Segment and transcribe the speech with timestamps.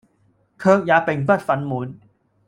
[0.57, 1.93] 卻也並不憤懣，